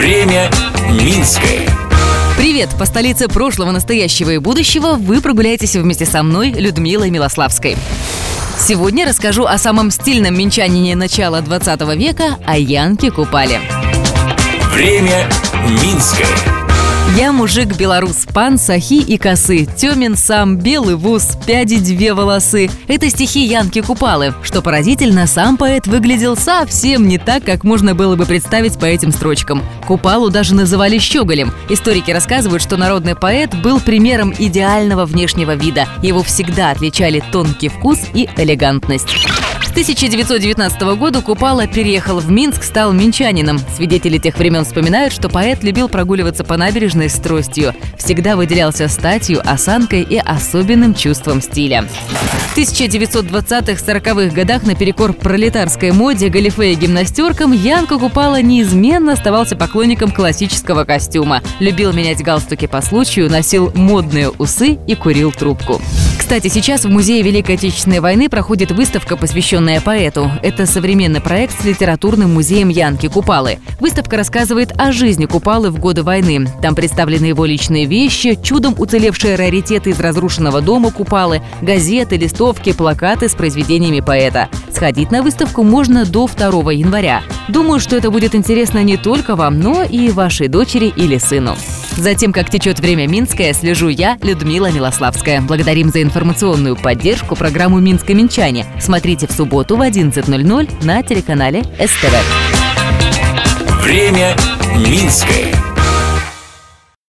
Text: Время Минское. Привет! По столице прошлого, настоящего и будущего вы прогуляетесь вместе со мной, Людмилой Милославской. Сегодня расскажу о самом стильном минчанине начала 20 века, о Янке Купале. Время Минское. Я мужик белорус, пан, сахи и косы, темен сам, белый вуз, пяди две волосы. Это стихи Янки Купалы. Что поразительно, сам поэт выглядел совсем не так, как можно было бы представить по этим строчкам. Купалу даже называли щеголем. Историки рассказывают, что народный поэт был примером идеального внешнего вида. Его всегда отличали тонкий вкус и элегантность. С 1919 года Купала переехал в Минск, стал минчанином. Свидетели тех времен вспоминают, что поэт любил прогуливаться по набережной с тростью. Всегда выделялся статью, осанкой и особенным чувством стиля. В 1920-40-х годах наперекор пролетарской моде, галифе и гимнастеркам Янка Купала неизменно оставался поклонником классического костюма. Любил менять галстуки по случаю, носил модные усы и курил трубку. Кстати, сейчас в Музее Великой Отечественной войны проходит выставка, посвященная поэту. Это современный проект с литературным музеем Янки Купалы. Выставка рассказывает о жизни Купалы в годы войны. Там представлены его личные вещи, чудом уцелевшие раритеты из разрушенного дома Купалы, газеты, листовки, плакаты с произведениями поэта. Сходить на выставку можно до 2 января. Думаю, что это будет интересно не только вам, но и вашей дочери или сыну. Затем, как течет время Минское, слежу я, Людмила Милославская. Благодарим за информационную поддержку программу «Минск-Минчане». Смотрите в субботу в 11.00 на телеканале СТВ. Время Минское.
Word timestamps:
Время 0.00 0.50
Минское. 0.92 1.68
Привет! 2.38 2.70
По 2.78 2.86
столице 2.86 3.28
прошлого, 3.28 3.70
настоящего 3.70 4.30
и 4.30 4.38
будущего 4.38 4.94
вы 4.94 5.20
прогуляетесь 5.20 5.76
вместе 5.76 6.06
со 6.06 6.22
мной, 6.22 6.52
Людмилой 6.52 7.10
Милославской. 7.10 7.76
Сегодня 8.58 9.06
расскажу 9.06 9.44
о 9.44 9.58
самом 9.58 9.90
стильном 9.90 10.38
минчанине 10.38 10.96
начала 10.96 11.42
20 11.42 11.82
века, 11.98 12.38
о 12.46 12.56
Янке 12.56 13.10
Купале. 13.10 13.60
Время 14.72 15.28
Минское. 15.68 16.59
Я 17.16 17.32
мужик 17.32 17.76
белорус, 17.76 18.24
пан, 18.32 18.56
сахи 18.56 18.94
и 18.94 19.18
косы, 19.18 19.64
темен 19.64 20.16
сам, 20.16 20.56
белый 20.56 20.94
вуз, 20.94 21.36
пяди 21.44 21.80
две 21.80 22.14
волосы. 22.14 22.70
Это 22.86 23.10
стихи 23.10 23.44
Янки 23.46 23.80
Купалы. 23.80 24.32
Что 24.44 24.62
поразительно, 24.62 25.26
сам 25.26 25.56
поэт 25.56 25.88
выглядел 25.88 26.36
совсем 26.36 27.08
не 27.08 27.18
так, 27.18 27.44
как 27.44 27.64
можно 27.64 27.96
было 27.96 28.14
бы 28.14 28.26
представить 28.26 28.78
по 28.78 28.84
этим 28.84 29.10
строчкам. 29.10 29.62
Купалу 29.88 30.30
даже 30.30 30.54
называли 30.54 30.98
щеголем. 30.98 31.52
Историки 31.68 32.12
рассказывают, 32.12 32.62
что 32.62 32.76
народный 32.76 33.16
поэт 33.16 33.54
был 33.60 33.80
примером 33.80 34.32
идеального 34.38 35.04
внешнего 35.04 35.56
вида. 35.56 35.88
Его 36.02 36.22
всегда 36.22 36.70
отличали 36.70 37.22
тонкий 37.32 37.68
вкус 37.68 37.98
и 38.14 38.28
элегантность. 38.36 39.26
С 39.80 39.82
1919 39.82 40.82
года 40.98 41.22
Купала 41.22 41.66
переехал 41.66 42.18
в 42.18 42.30
Минск, 42.30 42.64
стал 42.64 42.92
минчанином. 42.92 43.58
Свидетели 43.74 44.18
тех 44.18 44.36
времен 44.36 44.66
вспоминают, 44.66 45.10
что 45.10 45.30
поэт 45.30 45.64
любил 45.64 45.88
прогуливаться 45.88 46.44
по 46.44 46.58
набережной 46.58 47.08
с 47.08 47.14
тростью. 47.14 47.74
Всегда 47.96 48.36
выделялся 48.36 48.88
статью, 48.88 49.40
осанкой 49.42 50.02
и 50.02 50.18
особенным 50.18 50.92
чувством 50.94 51.40
стиля. 51.40 51.86
В 52.10 52.58
1920-40-х 52.58 54.34
годах 54.34 54.64
наперекор 54.64 55.14
пролетарской 55.14 55.92
моде, 55.92 56.28
галифе 56.28 56.72
и 56.72 56.74
гимнастеркам 56.74 57.52
Янка 57.52 57.98
Купала 57.98 58.42
неизменно 58.42 59.14
оставался 59.14 59.56
поклонником 59.56 60.10
классического 60.10 60.84
костюма. 60.84 61.40
Любил 61.58 61.94
менять 61.94 62.22
галстуки 62.22 62.66
по 62.66 62.82
случаю, 62.82 63.30
носил 63.30 63.72
модные 63.74 64.28
усы 64.28 64.78
и 64.86 64.94
курил 64.94 65.32
трубку. 65.32 65.80
Кстати, 66.30 66.46
сейчас 66.46 66.84
в 66.84 66.88
Музее 66.88 67.22
Великой 67.22 67.56
Отечественной 67.56 67.98
войны 67.98 68.28
проходит 68.28 68.70
выставка, 68.70 69.16
посвященная 69.16 69.80
поэту. 69.80 70.30
Это 70.44 70.64
современный 70.64 71.20
проект 71.20 71.60
с 71.60 71.64
литературным 71.64 72.34
музеем 72.34 72.68
Янки 72.68 73.08
Купалы. 73.08 73.58
Выставка 73.80 74.16
рассказывает 74.16 74.70
о 74.78 74.92
жизни 74.92 75.26
Купалы 75.26 75.70
в 75.70 75.80
годы 75.80 76.04
войны. 76.04 76.46
Там 76.62 76.76
представлены 76.76 77.24
его 77.24 77.44
личные 77.46 77.86
вещи, 77.86 78.38
чудом 78.40 78.76
уцелевшие 78.78 79.34
раритеты 79.34 79.90
из 79.90 79.98
разрушенного 79.98 80.60
дома 80.60 80.92
Купалы, 80.92 81.42
газеты, 81.62 82.16
листовки, 82.16 82.74
плакаты 82.74 83.28
с 83.28 83.34
произведениями 83.34 83.98
поэта. 83.98 84.48
Сходить 84.72 85.10
на 85.10 85.24
выставку 85.24 85.64
можно 85.64 86.06
до 86.06 86.28
2 86.28 86.70
января. 86.70 87.22
Думаю, 87.48 87.80
что 87.80 87.96
это 87.96 88.12
будет 88.12 88.36
интересно 88.36 88.84
не 88.84 88.96
только 88.96 89.34
вам, 89.34 89.58
но 89.58 89.82
и 89.82 90.10
вашей 90.10 90.46
дочери 90.46 90.92
или 90.94 91.18
сыну. 91.18 91.56
Затем, 91.96 92.32
как 92.32 92.50
течет 92.50 92.80
время 92.80 93.06
Минское, 93.06 93.52
слежу 93.52 93.88
я, 93.88 94.18
Людмила 94.22 94.70
Милославская. 94.70 95.40
Благодарим 95.40 95.90
за 95.90 96.02
информационную 96.02 96.76
поддержку 96.76 97.36
программу 97.36 97.78
«Минск-Минчане». 97.80 98.66
Смотрите 98.80 99.26
в 99.26 99.32
субботу 99.32 99.76
в 99.76 99.80
11.00 99.80 100.84
на 100.84 101.02
телеканале 101.02 101.62
СТВ. 101.78 102.14
Время 103.82 104.36
Минское. 104.76 105.69